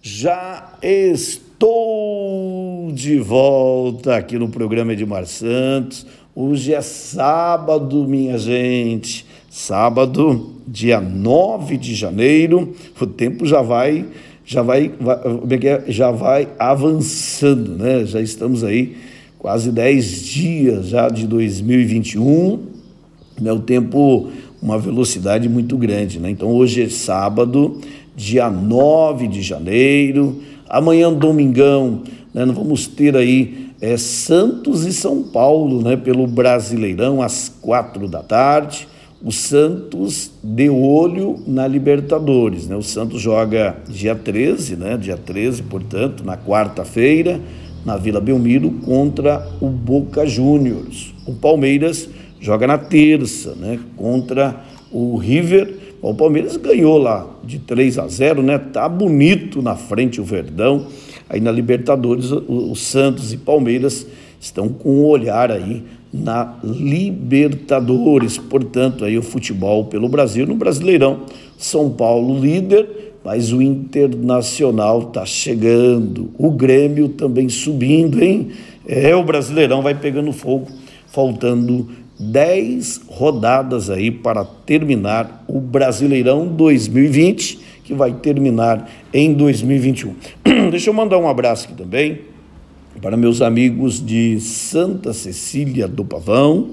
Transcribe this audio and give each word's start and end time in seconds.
Já 0.00 0.74
estou 0.80 2.92
de 2.92 3.18
volta 3.18 4.16
aqui 4.16 4.38
no 4.38 4.48
programa 4.48 4.92
Edmar 4.92 5.26
Santos. 5.26 6.06
Hoje 6.34 6.72
é 6.72 6.80
sábado, 6.80 8.06
minha 8.06 8.38
gente. 8.38 9.26
Sábado, 9.50 10.52
dia 10.66 11.00
9 11.00 11.76
de 11.76 11.96
janeiro. 11.96 12.74
O 13.00 13.06
tempo 13.06 13.44
já 13.44 13.60
vai 13.60 14.06
já 14.46 14.62
vai, 14.62 14.86
é 14.86 15.66
é? 15.66 15.84
já 15.88 16.12
vai 16.12 16.48
avançando, 16.58 17.76
né? 17.76 18.06
Já 18.06 18.20
estamos 18.20 18.62
aí 18.62 18.96
quase 19.36 19.72
10 19.72 20.22
dias 20.22 20.86
já 20.86 21.08
de 21.08 21.26
2021. 21.26 22.66
Né? 23.40 23.52
O 23.52 23.58
tempo 23.58 24.30
uma 24.60 24.78
velocidade 24.78 25.48
muito 25.48 25.76
grande, 25.76 26.18
né? 26.18 26.30
Então 26.30 26.48
hoje 26.48 26.82
é 26.82 26.88
sábado, 26.88 27.80
dia 28.18 28.50
9 28.50 29.28
de 29.28 29.40
janeiro. 29.40 30.42
Amanhã, 30.68 31.12
domingão, 31.12 32.02
né, 32.34 32.44
nós 32.44 32.56
vamos 32.56 32.88
ter 32.88 33.16
aí 33.16 33.70
é, 33.80 33.96
Santos 33.96 34.84
e 34.84 34.92
São 34.92 35.22
Paulo, 35.22 35.80
né, 35.80 35.96
pelo 35.96 36.26
Brasileirão, 36.26 37.22
às 37.22 37.48
quatro 37.48 38.08
da 38.08 38.20
tarde. 38.20 38.88
O 39.22 39.32
Santos 39.32 40.32
de 40.42 40.68
olho 40.68 41.40
na 41.46 41.66
Libertadores, 41.66 42.68
né? 42.68 42.76
O 42.76 42.84
Santos 42.84 43.20
joga 43.20 43.76
dia 43.88 44.14
13, 44.14 44.76
né? 44.76 44.96
Dia 44.96 45.16
13, 45.16 45.64
portanto, 45.64 46.24
na 46.24 46.36
quarta-feira, 46.36 47.40
na 47.84 47.96
Vila 47.96 48.20
Belmiro, 48.20 48.70
contra 48.84 49.44
o 49.60 49.66
Boca 49.66 50.24
Juniors. 50.24 51.12
O 51.26 51.34
Palmeiras 51.34 52.08
joga 52.40 52.68
na 52.68 52.78
terça, 52.78 53.56
né? 53.56 53.80
Contra 53.96 54.54
o 54.92 55.16
River 55.16 55.77
o 56.00 56.14
Palmeiras 56.14 56.56
ganhou 56.56 56.96
lá 56.96 57.26
de 57.42 57.58
3 57.58 57.98
a 57.98 58.06
0, 58.06 58.42
né? 58.42 58.58
Tá 58.58 58.88
bonito 58.88 59.60
na 59.60 59.74
frente 59.74 60.20
o 60.20 60.24
Verdão. 60.24 60.86
Aí 61.28 61.40
na 61.40 61.50
Libertadores, 61.50 62.30
o, 62.30 62.70
o 62.70 62.76
Santos 62.76 63.32
e 63.32 63.36
Palmeiras 63.36 64.06
estão 64.40 64.68
com 64.68 65.00
um 65.00 65.04
olhar 65.04 65.50
aí 65.50 65.82
na 66.12 66.56
Libertadores. 66.62 68.38
Portanto, 68.38 69.04
aí 69.04 69.18
o 69.18 69.22
futebol 69.22 69.86
pelo 69.86 70.08
Brasil 70.08 70.46
no 70.46 70.54
Brasileirão. 70.54 71.22
São 71.56 71.90
Paulo 71.90 72.38
líder, 72.40 73.14
mas 73.24 73.52
o 73.52 73.60
Internacional 73.60 75.06
tá 75.06 75.26
chegando. 75.26 76.30
O 76.38 76.50
Grêmio 76.50 77.08
também 77.08 77.48
subindo, 77.48 78.22
hein? 78.22 78.50
É, 78.86 79.14
o 79.14 79.24
Brasileirão 79.24 79.82
vai 79.82 79.94
pegando 79.94 80.32
fogo, 80.32 80.68
faltando 81.08 81.88
10 82.18 83.02
rodadas 83.08 83.90
aí 83.90 84.10
para 84.10 84.44
terminar 84.44 85.44
o 85.46 85.60
Brasileirão 85.60 86.46
2020, 86.46 87.60
que 87.84 87.94
vai 87.94 88.12
terminar 88.12 88.90
em 89.12 89.32
2021. 89.32 90.14
Deixa 90.70 90.90
eu 90.90 90.94
mandar 90.94 91.18
um 91.18 91.28
abraço 91.28 91.66
aqui 91.66 91.74
também 91.74 92.20
para 93.00 93.16
meus 93.16 93.40
amigos 93.40 94.04
de 94.04 94.40
Santa 94.40 95.12
Cecília 95.12 95.86
do 95.86 96.04
Pavão, 96.04 96.70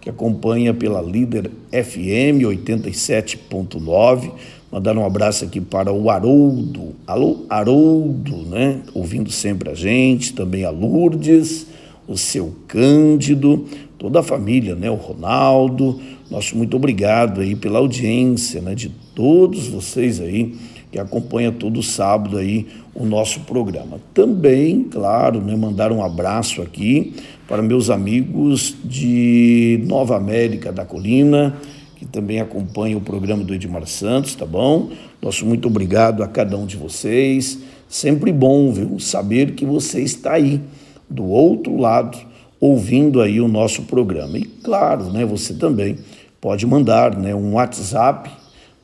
que 0.00 0.10
acompanha 0.10 0.74
pela 0.74 1.00
Líder 1.00 1.50
FM 1.70 2.42
87.9. 2.44 4.32
Mandar 4.70 4.96
um 4.98 5.04
abraço 5.04 5.44
aqui 5.44 5.60
para 5.60 5.92
o 5.92 6.10
Haroldo. 6.10 6.96
Alô, 7.06 7.46
Haroldo, 7.48 8.36
né? 8.48 8.80
Ouvindo 8.92 9.30
sempre 9.30 9.70
a 9.70 9.74
gente, 9.74 10.34
também 10.34 10.64
a 10.64 10.70
Lourdes, 10.70 11.66
o 12.06 12.16
seu 12.16 12.54
Cândido, 12.66 13.66
toda 13.98 14.20
a 14.20 14.22
família, 14.22 14.74
né? 14.74 14.90
O 14.90 14.94
Ronaldo. 14.94 16.00
Nosso 16.30 16.56
muito 16.56 16.76
obrigado 16.76 17.40
aí 17.40 17.56
pela 17.56 17.78
audiência, 17.78 18.60
né? 18.60 18.74
De 18.74 18.88
todos 19.14 19.68
vocês 19.68 20.20
aí 20.20 20.54
que 20.90 20.98
acompanha 20.98 21.52
todo 21.52 21.82
sábado 21.82 22.38
aí 22.38 22.66
o 22.94 23.04
nosso 23.04 23.40
programa. 23.40 24.00
Também, 24.14 24.84
claro, 24.84 25.40
né, 25.40 25.54
mandar 25.54 25.92
um 25.92 26.02
abraço 26.02 26.62
aqui 26.62 27.14
para 27.46 27.62
meus 27.62 27.90
amigos 27.90 28.74
de 28.84 29.82
Nova 29.86 30.16
América 30.16 30.72
da 30.72 30.84
Colina, 30.84 31.56
que 31.96 32.06
também 32.06 32.40
acompanham 32.40 32.98
o 32.98 33.02
programa 33.02 33.44
do 33.44 33.54
Edmar 33.54 33.86
Santos, 33.86 34.34
tá 34.34 34.46
bom? 34.46 34.90
Nosso 35.20 35.44
muito 35.44 35.68
obrigado 35.68 36.22
a 36.22 36.28
cada 36.28 36.56
um 36.56 36.64
de 36.64 36.76
vocês. 36.76 37.58
Sempre 37.88 38.32
bom, 38.32 38.72
viu, 38.72 38.98
saber 38.98 39.52
que 39.52 39.66
você 39.66 40.00
está 40.00 40.34
aí 40.34 40.60
do 41.08 41.24
outro 41.24 41.76
lado 41.76 42.18
ouvindo 42.60 43.20
aí 43.20 43.40
o 43.40 43.48
nosso 43.48 43.82
programa. 43.82 44.38
E 44.38 44.42
claro, 44.42 45.04
né, 45.10 45.24
você 45.24 45.54
também 45.54 45.98
pode 46.40 46.66
mandar 46.66 47.16
né, 47.16 47.34
um 47.34 47.54
WhatsApp 47.54 48.30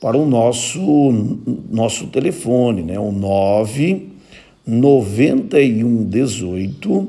para 0.00 0.16
o 0.16 0.26
nosso, 0.26 0.80
nosso 1.70 2.08
telefone, 2.08 2.82
né, 2.82 2.98
o 2.98 3.10
9 3.10 4.14
91 4.66 6.04
18 6.04 7.08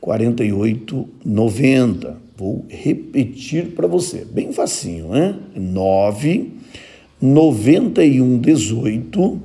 48 0.00 1.08
90. 1.24 2.16
Vou 2.36 2.66
repetir 2.68 3.68
para 3.70 3.86
você, 3.86 4.24
bem 4.24 4.52
facinho, 4.52 5.08
né? 5.08 5.34
9 5.56 6.52
91 7.20 8.38
18 8.38 9.40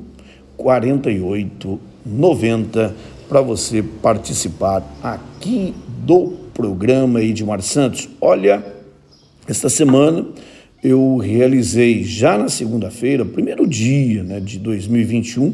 48 0.57 1.79
90 2.05 2.95
para 3.29 3.41
você 3.41 3.81
participar 3.81 4.83
aqui 5.01 5.73
do 6.05 6.33
programa 6.53 7.21
Edmar 7.21 7.61
Santos. 7.61 8.09
Olha, 8.19 8.63
esta 9.47 9.69
semana 9.69 10.25
eu 10.83 11.17
realizei 11.17 12.03
já 12.03 12.37
na 12.37 12.49
segunda-feira, 12.49 13.23
primeiro 13.23 13.67
dia 13.67 14.23
né, 14.23 14.39
de 14.39 14.57
2021, 14.59 15.53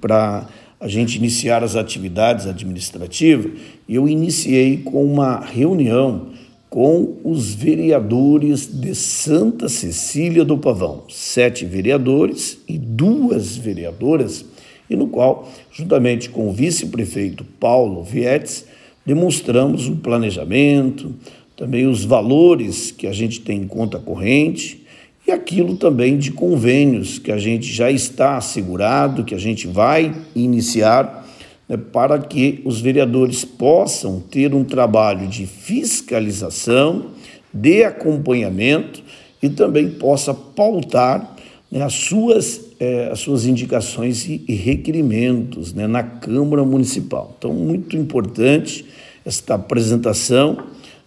para 0.00 0.46
a 0.80 0.88
gente 0.88 1.16
iniciar 1.16 1.62
as 1.62 1.76
atividades 1.76 2.46
administrativas, 2.46 3.52
eu 3.88 4.08
iniciei 4.08 4.78
com 4.78 5.04
uma 5.04 5.40
reunião 5.40 6.28
com 6.68 7.16
os 7.24 7.54
vereadores 7.54 8.66
de 8.66 8.94
Santa 8.94 9.68
Cecília 9.68 10.44
do 10.44 10.58
Pavão, 10.58 11.04
sete 11.08 11.64
vereadores 11.64 12.58
e 12.68 12.76
duas 12.76 13.56
vereadoras, 13.56 14.44
e 14.88 14.94
no 14.94 15.08
qual, 15.08 15.50
juntamente 15.72 16.28
com 16.28 16.48
o 16.48 16.52
vice-prefeito 16.52 17.44
Paulo 17.58 18.02
Vietes, 18.02 18.66
demonstramos 19.06 19.88
o 19.88 19.96
planejamento, 19.96 21.14
também 21.56 21.86
os 21.86 22.04
valores 22.04 22.90
que 22.90 23.06
a 23.06 23.12
gente 23.12 23.40
tem 23.40 23.62
em 23.62 23.66
conta 23.66 23.98
corrente 23.98 24.84
e 25.26 25.32
aquilo 25.32 25.76
também 25.76 26.18
de 26.18 26.30
convênios 26.30 27.18
que 27.18 27.32
a 27.32 27.38
gente 27.38 27.72
já 27.72 27.90
está 27.90 28.36
assegurado, 28.36 29.24
que 29.24 29.34
a 29.34 29.38
gente 29.38 29.66
vai 29.66 30.14
iniciar 30.34 31.26
né, 31.68 31.76
para 31.76 32.18
que 32.18 32.60
os 32.64 32.80
vereadores 32.80 33.44
possam 33.44 34.20
ter 34.20 34.54
um 34.54 34.62
trabalho 34.62 35.26
de 35.26 35.46
fiscalização, 35.46 37.06
de 37.52 37.84
acompanhamento 37.84 39.02
e 39.42 39.48
também 39.48 39.88
possa 39.88 40.34
pautar 40.34 41.36
né, 41.70 41.82
as, 41.82 41.94
suas, 41.94 42.60
eh, 42.78 43.08
as 43.10 43.18
suas 43.18 43.46
indicações 43.46 44.26
e, 44.26 44.44
e 44.46 44.54
requerimentos 44.54 45.72
né, 45.72 45.86
na 45.86 46.02
Câmara 46.02 46.64
Municipal. 46.64 47.34
Então, 47.36 47.52
muito 47.52 47.96
importante 47.96 48.84
esta 49.26 49.56
apresentação 49.56 50.56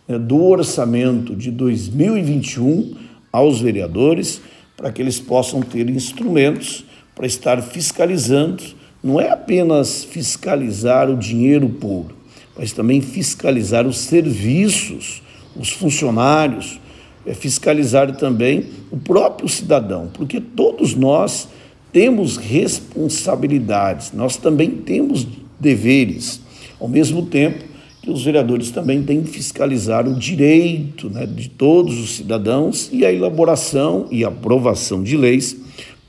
né, 0.05 0.19
do 0.19 0.43
orçamento 0.43 1.33
de 1.33 1.49
2021 1.49 2.95
aos 3.31 3.61
vereadores, 3.61 4.41
para 4.75 4.91
que 4.91 5.01
eles 5.01 5.19
possam 5.19 5.61
ter 5.61 5.89
instrumentos 5.89 6.83
para 7.15 7.25
estar 7.25 7.61
fiscalizando. 7.61 8.61
Não 9.01 9.21
é 9.21 9.29
apenas 9.29 10.03
fiscalizar 10.03 11.09
o 11.09 11.15
dinheiro 11.15 11.69
público, 11.69 12.19
mas 12.57 12.73
também 12.73 12.99
fiscalizar 12.99 13.87
os 13.87 13.99
serviços, 13.99 15.23
os 15.55 15.69
funcionários, 15.69 16.79
é 17.25 17.33
fiscalizar 17.33 18.13
também 18.17 18.65
o 18.91 18.97
próprio 18.97 19.47
cidadão, 19.47 20.09
porque 20.13 20.41
todos 20.41 20.93
nós 20.95 21.47
temos 21.91 22.37
responsabilidades, 22.37 24.11
nós 24.11 24.35
também 24.35 24.71
temos 24.71 25.25
deveres. 25.59 26.41
Ao 26.79 26.87
mesmo 26.87 27.25
tempo, 27.25 27.68
que 28.01 28.09
os 28.09 28.23
vereadores 28.23 28.71
também 28.71 29.03
têm 29.03 29.21
que 29.21 29.29
fiscalizar 29.29 30.07
o 30.07 30.15
direito 30.15 31.09
né, 31.09 31.25
de 31.25 31.49
todos 31.49 31.99
os 31.99 32.15
cidadãos 32.15 32.89
e 32.91 33.05
a 33.05 33.11
elaboração 33.11 34.07
e 34.09 34.23
aprovação 34.23 35.03
de 35.03 35.17
leis 35.17 35.57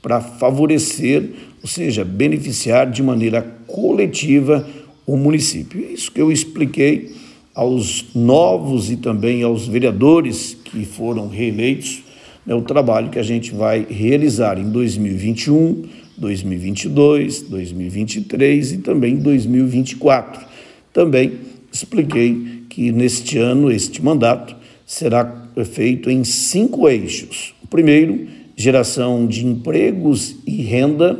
para 0.01 0.21
favorecer, 0.21 1.29
ou 1.61 1.67
seja, 1.67 2.03
beneficiar 2.03 2.89
de 2.89 3.03
maneira 3.03 3.41
coletiva 3.67 4.65
o 5.05 5.17
município. 5.17 5.83
É 5.83 5.93
isso 5.93 6.11
que 6.11 6.21
eu 6.21 6.31
expliquei 6.31 7.11
aos 7.53 8.05
novos 8.15 8.89
e 8.89 8.95
também 8.95 9.43
aos 9.43 9.67
vereadores 9.67 10.57
que 10.63 10.85
foram 10.85 11.27
reeleitos, 11.27 12.01
né, 12.45 12.55
o 12.55 12.61
trabalho 12.61 13.09
que 13.09 13.19
a 13.19 13.23
gente 13.23 13.53
vai 13.53 13.85
realizar 13.87 14.57
em 14.57 14.69
2021, 14.71 15.83
2022, 16.17 17.41
2023 17.43 18.71
e 18.71 18.77
também 18.77 19.17
2024. 19.17 20.45
Também 20.93 21.50
expliquei 21.71 22.65
que 22.69 22.91
neste 22.91 23.37
ano, 23.37 23.71
este 23.71 24.03
mandato, 24.03 24.55
será 24.85 25.49
feito 25.65 26.09
em 26.09 26.23
cinco 26.23 26.87
eixos. 26.87 27.53
O 27.63 27.67
primeiro, 27.67 28.27
geração 28.55 29.25
de 29.25 29.45
empregos 29.45 30.35
e 30.45 30.61
renda. 30.63 31.17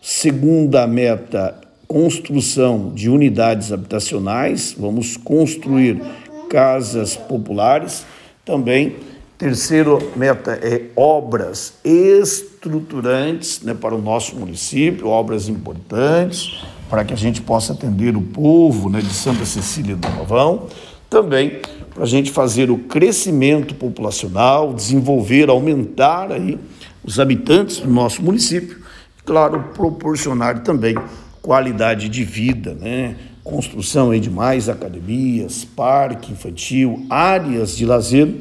Segunda 0.00 0.86
meta, 0.86 1.58
construção 1.88 2.92
de 2.94 3.08
unidades 3.08 3.72
habitacionais, 3.72 4.74
vamos 4.78 5.16
construir 5.16 6.02
casas 6.50 7.16
populares. 7.16 8.04
Também, 8.44 8.96
terceira 9.38 9.98
meta 10.14 10.58
é 10.62 10.82
obras 10.94 11.74
estruturantes 11.82 13.62
né, 13.62 13.74
para 13.74 13.94
o 13.94 14.00
nosso 14.00 14.36
município, 14.36 15.08
obras 15.08 15.48
importantes, 15.48 16.62
para 16.94 17.04
que 17.04 17.12
a 17.12 17.16
gente 17.16 17.42
possa 17.42 17.72
atender 17.72 18.16
o 18.16 18.22
povo 18.22 18.88
né, 18.88 19.00
de 19.00 19.12
Santa 19.12 19.44
Cecília 19.44 19.96
do 19.96 20.06
Pavão. 20.06 20.68
Também 21.10 21.60
para 21.92 22.04
a 22.04 22.06
gente 22.06 22.30
fazer 22.30 22.70
o 22.70 22.78
crescimento 22.78 23.74
populacional, 23.74 24.72
desenvolver, 24.72 25.50
aumentar 25.50 26.30
aí 26.30 26.56
os 27.02 27.18
habitantes 27.18 27.80
do 27.80 27.90
nosso 27.90 28.22
município, 28.22 28.78
claro, 29.24 29.70
proporcionar 29.74 30.62
também 30.62 30.94
qualidade 31.42 32.08
de 32.08 32.22
vida, 32.22 32.74
né? 32.74 33.16
Construção 33.42 34.12
aí 34.12 34.20
de 34.20 34.30
mais 34.30 34.68
academias, 34.68 35.64
parque 35.64 36.30
infantil, 36.30 37.04
áreas 37.10 37.76
de 37.76 37.84
lazer 37.84 38.32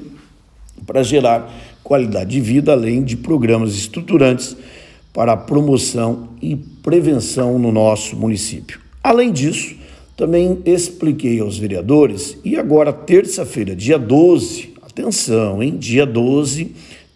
para 0.85 1.01
gerar 1.01 1.51
qualidade 1.83 2.29
de 2.29 2.39
vida, 2.39 2.71
além 2.71 3.03
de 3.03 3.17
programas 3.17 3.73
estruturantes 3.73 4.55
para 5.11 5.33
a 5.33 5.37
promoção 5.37 6.29
e 6.39 6.71
prevenção 6.83 7.57
no 7.57 7.71
nosso 7.71 8.15
município. 8.15 8.79
Além 9.01 9.31
disso, 9.31 9.75
também 10.15 10.59
expliquei 10.65 11.39
aos 11.39 11.57
vereadores 11.57 12.37
e 12.43 12.55
agora 12.55 12.93
terça-feira, 12.93 13.75
dia 13.75 13.97
12, 13.97 14.73
atenção, 14.81 15.63
hein? 15.63 15.75
Dia 15.77 16.05
12, 16.05 16.71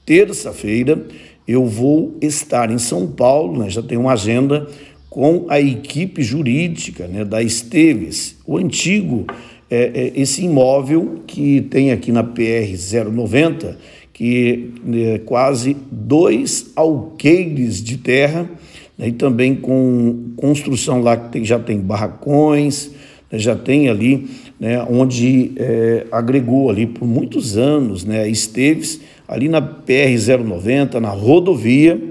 terça-feira, 0.05 1.05
eu 1.47 1.65
vou 1.65 2.15
estar 2.21 2.71
em 2.71 2.77
São 2.77 3.07
Paulo, 3.07 3.59
né? 3.59 3.69
já 3.69 3.83
tenho 3.83 4.01
uma 4.01 4.13
agenda 4.13 4.67
com 5.09 5.45
a 5.49 5.59
equipe 5.59 6.21
jurídica 6.21 7.07
né, 7.07 7.23
da 7.23 7.41
Esteves, 7.41 8.37
o 8.45 8.57
antigo, 8.57 9.25
é, 9.69 10.11
é, 10.15 10.21
esse 10.21 10.43
imóvel 10.43 11.23
que 11.27 11.61
tem 11.61 11.91
aqui 11.91 12.11
na 12.11 12.23
PR 12.23 12.73
090, 13.11 13.77
que 14.13 14.73
é 14.93 15.19
quase 15.19 15.75
dois 15.91 16.71
alqueires 16.75 17.83
de 17.83 17.97
terra, 17.97 18.49
né, 18.97 19.09
e 19.09 19.11
também 19.11 19.55
com 19.55 20.31
construção 20.35 21.01
lá 21.01 21.15
que 21.15 21.31
tem, 21.31 21.45
já 21.45 21.59
tem 21.59 21.79
barracões, 21.79 22.91
né, 23.31 23.37
já 23.37 23.55
tem 23.55 23.89
ali, 23.89 24.27
né, 24.59 24.85
onde 24.89 25.51
é, 25.57 26.07
agregou 26.11 26.69
ali 26.69 26.85
por 26.87 27.07
muitos 27.07 27.57
anos, 27.57 28.03
né, 28.03 28.27
Esteves, 28.27 28.99
ali 29.27 29.47
na 29.49 29.61
PR 29.61 30.15
090, 30.43 30.99
na 30.99 31.09
rodovia, 31.09 32.01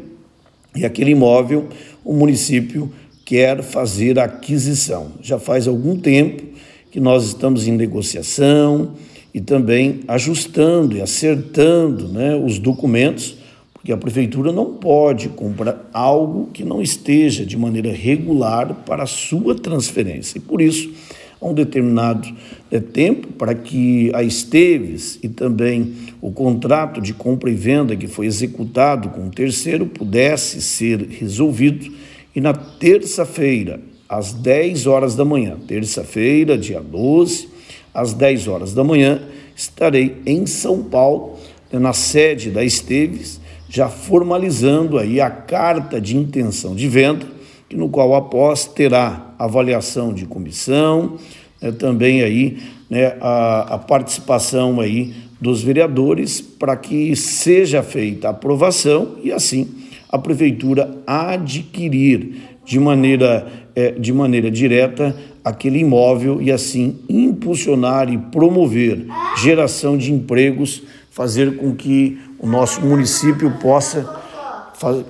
e 0.74 0.84
aquele 0.84 1.12
imóvel 1.12 1.68
o 2.04 2.12
município 2.12 2.92
quer 3.24 3.62
fazer 3.62 4.18
a 4.18 4.24
aquisição. 4.24 5.12
Já 5.20 5.38
faz 5.38 5.66
algum 5.66 5.96
tempo 5.96 6.44
que 6.92 7.00
nós 7.00 7.26
estamos 7.26 7.66
em 7.66 7.72
negociação 7.72 8.92
e 9.34 9.40
também 9.40 10.00
ajustando 10.06 10.96
e 10.96 11.02
acertando 11.02 12.08
né, 12.08 12.36
os 12.36 12.58
documentos, 12.58 13.35
porque 13.86 13.92
a 13.92 13.96
prefeitura 13.96 14.50
não 14.50 14.74
pode 14.74 15.28
comprar 15.28 15.88
algo 15.92 16.48
que 16.52 16.64
não 16.64 16.82
esteja 16.82 17.46
de 17.46 17.56
maneira 17.56 17.92
regular 17.92 18.74
para 18.84 19.04
a 19.04 19.06
sua 19.06 19.54
transferência. 19.54 20.38
E 20.38 20.40
por 20.40 20.60
isso, 20.60 20.90
há 21.40 21.46
um 21.46 21.54
determinado 21.54 22.28
é, 22.68 22.80
tempo 22.80 23.28
para 23.34 23.54
que 23.54 24.10
a 24.12 24.24
Esteves 24.24 25.20
e 25.22 25.28
também 25.28 25.92
o 26.20 26.32
contrato 26.32 27.00
de 27.00 27.14
compra 27.14 27.48
e 27.48 27.54
venda 27.54 27.94
que 27.94 28.08
foi 28.08 28.26
executado 28.26 29.10
com 29.10 29.28
o 29.28 29.30
terceiro 29.30 29.86
pudesse 29.86 30.60
ser 30.60 31.02
resolvido. 31.02 31.88
E 32.34 32.40
na 32.40 32.54
terça-feira, 32.54 33.78
às 34.08 34.32
10 34.32 34.88
horas 34.88 35.14
da 35.14 35.24
manhã, 35.24 35.56
terça-feira, 35.64 36.58
dia 36.58 36.80
12, 36.80 37.48
às 37.94 38.12
10 38.12 38.48
horas 38.48 38.74
da 38.74 38.82
manhã, 38.82 39.22
estarei 39.54 40.16
em 40.26 40.44
São 40.44 40.82
Paulo, 40.82 41.38
na 41.72 41.92
sede 41.92 42.50
da 42.50 42.64
Esteves, 42.64 43.45
já 43.76 43.90
formalizando 43.90 44.96
aí 44.96 45.20
a 45.20 45.28
carta 45.28 46.00
de 46.00 46.16
intenção 46.16 46.74
de 46.74 46.88
venda, 46.88 47.26
no 47.74 47.90
qual 47.90 48.14
após 48.14 48.64
terá 48.64 49.34
avaliação 49.38 50.14
de 50.14 50.24
comissão, 50.24 51.18
né, 51.60 51.70
também 51.72 52.22
aí 52.22 52.56
né, 52.88 53.18
a, 53.20 53.74
a 53.74 53.78
participação 53.78 54.80
aí 54.80 55.12
dos 55.38 55.62
vereadores 55.62 56.40
para 56.40 56.74
que 56.74 57.14
seja 57.14 57.82
feita 57.82 58.28
a 58.28 58.30
aprovação 58.30 59.16
e 59.22 59.30
assim 59.30 59.68
a 60.08 60.18
prefeitura 60.18 60.96
adquirir 61.06 62.36
de 62.64 62.80
maneira, 62.80 63.46
é, 63.74 63.90
de 63.90 64.10
maneira 64.10 64.50
direta 64.50 65.14
aquele 65.44 65.80
imóvel 65.80 66.40
e 66.40 66.50
assim 66.50 66.96
impulsionar 67.10 68.10
e 68.10 68.16
promover 68.16 69.04
geração 69.36 69.98
de 69.98 70.10
empregos, 70.14 70.82
fazer 71.10 71.58
com 71.58 71.74
que 71.74 72.18
o 72.38 72.46
nosso 72.46 72.80
município 72.80 73.50
possa 73.52 74.24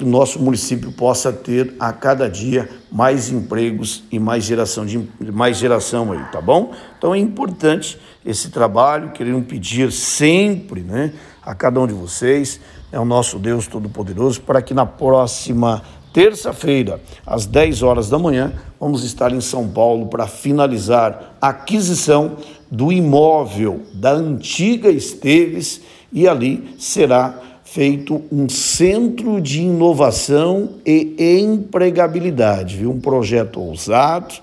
o 0.00 0.04
nosso 0.04 0.40
município 0.40 0.92
possa 0.92 1.32
ter 1.32 1.74
a 1.80 1.92
cada 1.92 2.30
dia 2.30 2.68
mais 2.90 3.30
empregos 3.30 4.04
e 4.12 4.18
mais 4.18 4.44
geração 4.44 4.86
de 4.86 5.08
mais 5.32 5.56
geração 5.56 6.12
aí, 6.12 6.22
tá 6.30 6.40
bom? 6.40 6.72
Então 6.96 7.12
é 7.12 7.18
importante 7.18 7.98
esse 8.24 8.50
trabalho, 8.50 9.10
querendo 9.10 9.44
pedir 9.44 9.90
sempre, 9.90 10.82
né, 10.82 11.12
a 11.42 11.54
cada 11.54 11.80
um 11.80 11.86
de 11.86 11.94
vocês, 11.94 12.60
é 12.92 12.98
o 12.98 13.04
nosso 13.04 13.38
Deus 13.38 13.66
Todo-Poderoso, 13.66 14.40
para 14.40 14.62
que 14.62 14.72
na 14.72 14.86
próxima 14.86 15.82
terça-feira, 16.12 17.00
às 17.26 17.44
10 17.44 17.82
horas 17.82 18.08
da 18.08 18.18
manhã, 18.18 18.52
vamos 18.80 19.04
estar 19.04 19.32
em 19.32 19.40
São 19.40 19.68
Paulo 19.68 20.06
para 20.06 20.26
finalizar 20.26 21.36
a 21.40 21.48
aquisição 21.48 22.36
do 22.70 22.90
imóvel 22.90 23.82
da 23.92 24.12
antiga 24.12 24.88
Esteves 24.88 25.82
e 26.16 26.26
ali 26.26 26.64
será 26.78 27.42
feito 27.62 28.22
um 28.32 28.48
centro 28.48 29.38
de 29.38 29.60
inovação 29.60 30.70
e 30.86 31.14
empregabilidade, 31.42 32.78
viu? 32.78 32.90
um 32.90 32.98
projeto 32.98 33.60
ousado 33.60 34.34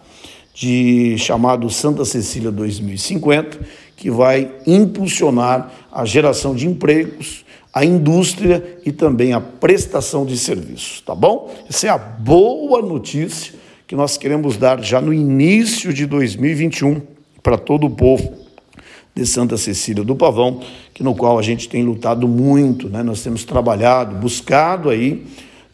de 0.53 1.17
chamado 1.17 1.67
Santa 1.71 2.05
Cecília 2.05 2.51
2050, 2.51 3.59
que 3.97 4.11
vai 4.11 4.51
impulsionar 4.67 5.71
a 5.91 6.05
geração 6.05 6.53
de 6.53 6.67
empregos, 6.67 7.43
a 7.73 7.83
indústria 7.83 8.77
e 8.85 8.91
também 8.91 9.33
a 9.33 9.41
prestação 9.41 10.27
de 10.27 10.37
serviços, 10.37 11.01
tá 11.01 11.15
bom? 11.15 11.51
Essa 11.67 11.87
é 11.87 11.89
a 11.89 11.97
boa 11.97 12.83
notícia 12.83 13.55
que 13.87 13.95
nós 13.95 14.15
queremos 14.15 14.57
dar 14.57 14.79
já 14.83 15.01
no 15.01 15.11
início 15.11 15.91
de 15.91 16.05
2021 16.05 17.01
para 17.41 17.57
todo 17.57 17.87
o 17.87 17.89
povo 17.89 18.42
de 19.15 19.25
Santa 19.25 19.57
Cecília 19.57 20.03
do 20.03 20.15
Pavão, 20.15 20.61
que 20.93 21.03
no 21.03 21.13
qual 21.13 21.37
a 21.37 21.41
gente 21.41 21.69
tem 21.69 21.83
lutado 21.83 22.27
muito, 22.27 22.89
né? 22.89 23.03
Nós 23.03 23.21
temos 23.21 23.43
trabalhado, 23.43 24.15
buscado 24.15 24.89
aí, 24.89 25.25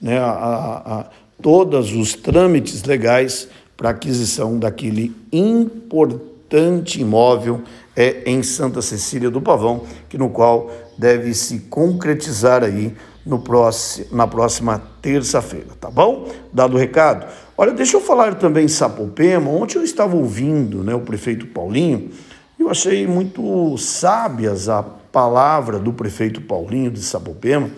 né, 0.01 0.17
a, 0.17 0.29
a, 0.29 0.99
a 0.99 1.05
todos 1.41 1.93
os 1.93 2.13
trâmites 2.13 2.83
legais 2.83 3.47
para 3.77 3.91
aquisição 3.91 4.59
daquele 4.59 5.13
importante 5.31 6.99
imóvel 6.99 7.61
é 7.95 8.23
em 8.25 8.43
Santa 8.43 8.81
Cecília 8.81 9.29
do 9.29 9.41
Pavão, 9.41 9.83
que 10.09 10.17
no 10.17 10.29
qual 10.29 10.69
deve 10.97 11.33
se 11.33 11.59
concretizar 11.69 12.63
aí 12.63 12.93
no 13.25 13.39
próximo, 13.39 14.07
na 14.11 14.27
próxima 14.27 14.81
terça-feira, 15.01 15.67
tá 15.79 15.89
bom? 15.89 16.27
Dado 16.51 16.75
o 16.75 16.77
recado. 16.77 17.25
Olha, 17.57 17.71
deixa 17.71 17.97
eu 17.97 18.01
falar 18.01 18.35
também 18.35 18.65
em 18.65 18.69
Sapopema. 18.69 19.49
Ontem 19.49 19.77
eu 19.77 19.83
estava 19.83 20.15
ouvindo, 20.15 20.83
né, 20.83 20.93
o 20.95 21.01
prefeito 21.01 21.45
Paulinho 21.47 22.09
eu 22.59 22.69
achei 22.69 23.07
muito 23.07 23.77
sábias 23.77 24.67
a 24.67 24.83
palavra 24.83 25.79
do 25.79 25.93
prefeito 25.93 26.41
Paulinho 26.41 26.91
de 26.91 27.01
Sapopema, 27.01 27.69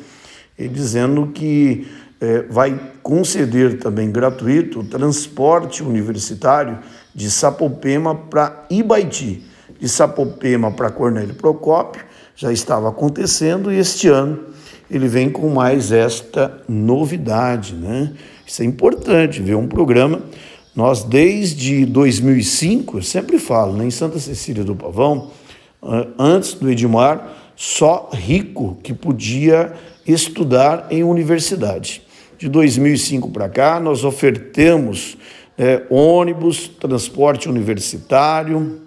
ele 0.57 0.69
dizendo 0.69 1.27
que 1.27 1.87
é, 2.19 2.41
vai 2.43 2.79
conceder 3.01 3.77
também 3.79 4.11
gratuito 4.11 4.79
o 4.79 4.83
transporte 4.83 5.83
universitário 5.83 6.79
de 7.13 7.29
Sapopema 7.29 8.15
para 8.15 8.65
Ibaiti, 8.69 9.43
de 9.79 9.87
Sapopema 9.87 10.71
para 10.71 10.89
Cornélio 10.89 11.35
Procópio, 11.35 12.03
já 12.35 12.51
estava 12.51 12.89
acontecendo 12.89 13.71
e 13.71 13.77
este 13.77 14.07
ano 14.07 14.45
ele 14.89 15.07
vem 15.07 15.29
com 15.29 15.49
mais 15.49 15.91
esta 15.91 16.61
novidade, 16.67 17.75
né? 17.75 18.11
Isso 18.45 18.61
é 18.61 18.65
importante 18.65 19.41
ver 19.41 19.55
um 19.55 19.67
programa 19.67 20.21
nós, 20.75 21.03
desde 21.03 21.85
2005, 21.85 22.99
eu 22.99 23.03
sempre 23.03 23.37
falo, 23.37 23.73
né, 23.73 23.85
em 23.85 23.91
Santa 23.91 24.19
Cecília 24.19 24.63
do 24.63 24.75
Pavão, 24.75 25.29
antes 26.17 26.53
do 26.53 26.69
Edmar, 26.69 27.37
só 27.55 28.09
rico 28.13 28.77
que 28.81 28.93
podia 28.93 29.73
estudar 30.07 30.87
em 30.89 31.03
universidade. 31.03 32.01
De 32.37 32.47
2005 32.47 33.29
para 33.29 33.49
cá, 33.49 33.79
nós 33.79 34.03
ofertamos 34.03 35.17
é, 35.57 35.83
ônibus, 35.89 36.67
transporte 36.67 37.49
universitário, 37.49 38.81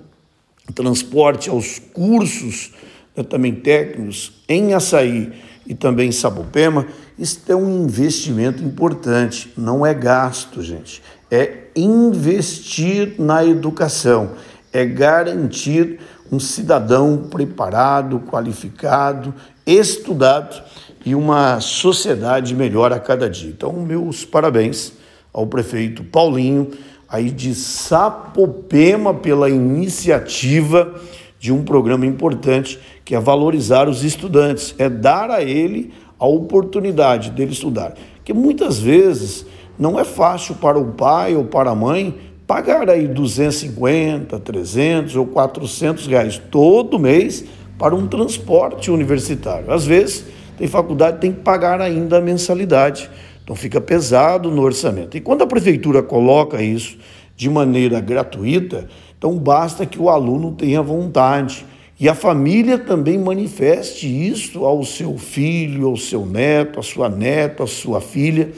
transporte 0.75 1.51
aos 1.51 1.79
cursos 1.79 2.73
né, 3.15 3.23
também 3.23 3.55
técnicos 3.55 4.33
em 4.49 4.73
Açaí 4.73 5.33
e 5.67 5.75
também 5.75 6.09
em 6.09 6.13
Sabopema. 6.13 6.87
Isso 7.19 7.41
é 7.49 7.55
um 7.55 7.85
investimento 7.85 8.65
importante, 8.65 9.53
não 9.57 9.87
é 9.87 9.95
gasto, 9.95 10.63
gente 10.63 11.01
é 11.35 11.64
investir 11.77 13.15
na 13.19 13.45
educação, 13.45 14.31
é 14.73 14.85
garantir 14.85 15.99
um 16.31 16.41
cidadão 16.41 17.29
preparado, 17.31 18.21
qualificado, 18.21 19.35
estudado 19.67 20.63
e 21.05 21.15
uma 21.15 21.61
sociedade 21.61 22.55
melhor 22.55 22.93
a 22.93 22.99
cada 22.99 23.29
dia. 23.29 23.51
Então, 23.51 23.73
meus 23.73 24.25
parabéns 24.25 24.93
ao 25.33 25.47
prefeito 25.47 26.03
Paulinho, 26.05 26.71
aí 27.09 27.31
de 27.31 27.55
Sapopema, 27.55 29.13
pela 29.15 29.51
iniciativa 29.51 30.95
de 31.39 31.53
um 31.53 31.63
programa 31.63 32.07
importante 32.07 32.79
que 33.05 33.15
é 33.15 33.21
valorizar 33.21 33.89
os 33.89 34.03
estudantes, 34.03 34.75
é 34.79 34.89
dar 34.89 35.31
a 35.31 35.43
ele 35.43 35.93
a 36.19 36.27
oportunidade 36.27 37.31
dele 37.31 37.53
estudar. 37.53 37.95
Que 38.25 38.33
muitas 38.33 38.79
vezes 38.79 39.45
não 39.79 39.99
é 39.99 40.05
fácil 40.05 40.55
para 40.57 40.79
o 40.79 40.93
pai 40.93 41.35
ou 41.35 41.45
para 41.45 41.71
a 41.71 41.75
mãe 41.75 42.15
pagar 42.47 42.89
aí 42.91 43.09
250, 43.09 44.39
300 44.39 45.17
ou 45.17 45.27
400 45.27 46.07
reais 46.07 46.41
todo 46.51 46.99
mês 46.99 47.45
para 47.79 47.95
um 47.95 48.07
transporte 48.07 48.91
universitário. 48.91 49.73
Às 49.73 49.85
vezes, 49.85 50.25
tem 50.57 50.69
faculdade 50.69 51.21
tem 51.21 51.33
que 51.33 51.41
pagar 51.41 51.81
ainda 51.81 52.19
a 52.19 52.21
mensalidade. 52.21 53.11
Então 53.43 53.57
fica 53.57 53.81
pesado 53.81 54.51
no 54.51 54.63
orçamento. 54.63 55.17
E 55.17 55.21
quando 55.21 55.43
a 55.43 55.47
prefeitura 55.47 56.03
coloca 56.03 56.63
isso 56.63 56.97
de 57.37 57.51
maneira 57.51 58.01
gratuita, 58.01 58.87
então 59.19 59.37
basta 59.37 59.85
que 59.85 60.01
o 60.01 60.09
aluno 60.09 60.53
tenha 60.53 60.81
vontade 60.81 61.67
e 61.99 62.09
a 62.09 62.15
família 62.15 62.79
também 62.79 63.19
manifeste 63.19 64.07
isso 64.07 64.65
ao 64.65 64.83
seu 64.83 65.17
filho, 65.17 65.89
ao 65.89 65.97
seu 65.97 66.27
neto, 66.27 66.81
à 66.81 66.83
sua 66.83 67.09
neta, 67.09 67.65
à 67.65 67.67
sua 67.67 68.01
filha, 68.01 68.51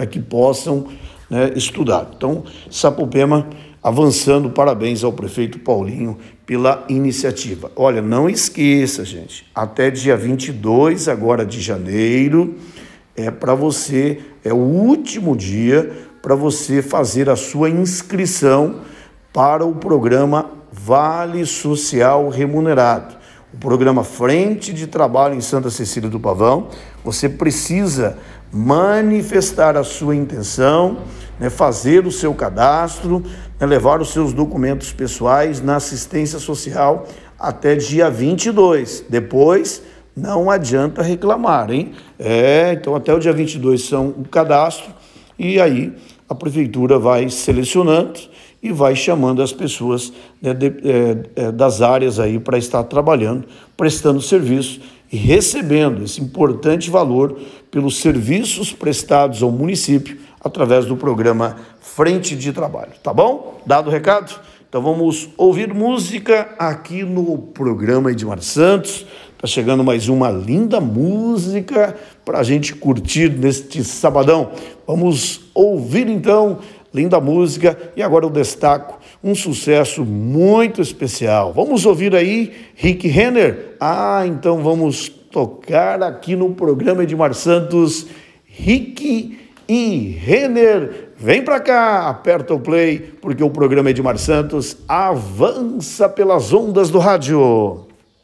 para 0.00 0.06
que 0.06 0.18
possam 0.18 0.86
né, 1.28 1.52
estudar. 1.54 2.10
Então, 2.16 2.42
Sapopema 2.70 3.46
avançando, 3.82 4.48
parabéns 4.48 5.04
ao 5.04 5.12
prefeito 5.12 5.58
Paulinho 5.58 6.16
pela 6.46 6.86
iniciativa. 6.88 7.70
Olha, 7.76 8.00
não 8.00 8.26
esqueça, 8.26 9.04
gente, 9.04 9.44
até 9.54 9.90
dia 9.90 10.16
22 10.16 11.06
agora 11.06 11.44
de 11.44 11.60
janeiro 11.60 12.54
é 13.14 13.30
para 13.30 13.54
você, 13.54 14.20
é 14.42 14.54
o 14.54 14.56
último 14.56 15.36
dia 15.36 15.92
para 16.22 16.34
você 16.34 16.80
fazer 16.80 17.28
a 17.28 17.36
sua 17.36 17.68
inscrição 17.68 18.80
para 19.34 19.66
o 19.66 19.74
programa 19.74 20.50
Vale 20.72 21.44
Social 21.44 22.30
Remunerado. 22.30 23.19
O 23.52 23.56
programa 23.56 24.04
Frente 24.04 24.72
de 24.72 24.86
Trabalho 24.86 25.34
em 25.34 25.40
Santa 25.40 25.70
Cecília 25.70 26.08
do 26.08 26.20
Pavão, 26.20 26.68
você 27.04 27.28
precisa 27.28 28.16
manifestar 28.52 29.76
a 29.76 29.82
sua 29.82 30.14
intenção, 30.14 30.98
né, 31.38 31.50
fazer 31.50 32.06
o 32.06 32.12
seu 32.12 32.32
cadastro, 32.32 33.24
né, 33.58 33.66
levar 33.66 34.00
os 34.00 34.12
seus 34.12 34.32
documentos 34.32 34.92
pessoais 34.92 35.60
na 35.60 35.76
assistência 35.76 36.38
social 36.38 37.08
até 37.36 37.74
dia 37.74 38.08
22. 38.08 39.04
Depois, 39.08 39.82
não 40.16 40.48
adianta 40.48 41.02
reclamar, 41.02 41.72
hein? 41.72 41.92
É, 42.20 42.72
então 42.72 42.94
até 42.94 43.12
o 43.12 43.18
dia 43.18 43.32
22 43.32 43.82
são 43.82 44.08
o 44.10 44.28
cadastro 44.28 44.92
e 45.36 45.60
aí 45.60 45.92
a 46.28 46.34
prefeitura 46.36 47.00
vai 47.00 47.28
selecionando 47.28 48.20
e 48.62 48.72
vai 48.72 48.94
chamando 48.94 49.42
as 49.42 49.52
pessoas 49.52 50.12
né, 50.40 50.52
de, 50.52 50.66
é, 50.66 51.44
é, 51.46 51.52
das 51.52 51.80
áreas 51.80 52.18
aí 52.18 52.38
para 52.38 52.58
estar 52.58 52.82
trabalhando, 52.84 53.46
prestando 53.76 54.20
serviço 54.20 54.80
e 55.10 55.16
recebendo 55.16 56.04
esse 56.04 56.20
importante 56.20 56.90
valor 56.90 57.38
pelos 57.70 57.98
serviços 57.98 58.72
prestados 58.72 59.42
ao 59.42 59.50
município 59.50 60.18
através 60.42 60.86
do 60.86 60.96
programa 60.96 61.56
Frente 61.80 62.36
de 62.36 62.52
Trabalho. 62.52 62.92
Tá 63.02 63.12
bom? 63.12 63.60
Dado 63.66 63.88
o 63.88 63.90
recado? 63.90 64.38
Então 64.68 64.80
vamos 64.80 65.28
ouvir 65.36 65.74
música 65.74 66.54
aqui 66.58 67.02
no 67.02 67.38
programa 67.38 68.12
Edmar 68.12 68.40
Santos. 68.40 69.04
Tá 69.36 69.46
chegando 69.46 69.82
mais 69.82 70.08
uma 70.08 70.30
linda 70.30 70.80
música 70.80 71.96
para 72.24 72.38
a 72.38 72.42
gente 72.42 72.74
curtir 72.74 73.30
neste 73.30 73.82
sabadão. 73.82 74.52
Vamos 74.86 75.40
ouvir 75.54 76.08
então 76.08 76.58
linda 76.92 77.20
música 77.20 77.76
e 77.96 78.02
agora 78.02 78.24
eu 78.24 78.30
destaco 78.30 78.98
um 79.22 79.34
sucesso 79.34 80.04
muito 80.04 80.80
especial. 80.80 81.52
Vamos 81.52 81.86
ouvir 81.86 82.14
aí 82.14 82.52
Rick 82.74 83.06
Renner? 83.08 83.76
Ah, 83.78 84.24
então 84.26 84.62
vamos 84.62 85.08
tocar 85.08 86.02
aqui 86.02 86.34
no 86.34 86.54
programa 86.54 87.02
Edmar 87.02 87.34
Santos, 87.34 88.06
Rick 88.44 89.38
e 89.68 90.18
Renner. 90.20 91.10
Vem 91.16 91.42
para 91.42 91.60
cá, 91.60 92.08
aperta 92.08 92.54
o 92.54 92.60
play, 92.60 92.98
porque 93.20 93.44
o 93.44 93.50
programa 93.50 93.90
Edmar 93.90 94.18
Santos 94.18 94.76
avança 94.88 96.08
pelas 96.08 96.52
ondas 96.52 96.90
do 96.90 96.98
rádio. 96.98 97.89